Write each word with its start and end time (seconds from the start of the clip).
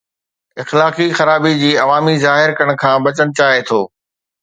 اخلاقي 0.63 1.07
خرابي 1.17 1.53
جي 1.61 1.71
عوامي 1.83 2.15
ظاهر 2.25 2.57
ڪرڻ 2.59 2.75
کان 2.85 3.07
بچڻ 3.09 3.39
چاهي 3.39 3.65
ٿو 3.71 3.81